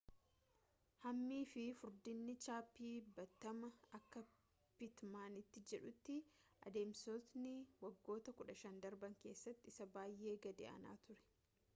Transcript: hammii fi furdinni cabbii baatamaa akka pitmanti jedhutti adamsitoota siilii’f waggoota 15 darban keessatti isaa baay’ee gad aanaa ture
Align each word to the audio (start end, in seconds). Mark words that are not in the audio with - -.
hammii 1.03 1.41
fi 1.49 1.65
furdinni 1.81 2.35
cabbii 2.45 2.93
baatamaa 3.17 3.69
akka 3.97 4.23
pitmanti 4.79 5.63
jedhutti 5.73 6.17
adamsitoota 6.71 7.29
siilii’f 7.35 7.77
waggoota 7.87 8.37
15 8.43 8.75
darban 8.89 9.19
keessatti 9.27 9.75
isaa 9.77 9.91
baay’ee 9.99 10.35
gad 10.49 10.67
aanaa 10.73 10.97
ture 11.07 11.23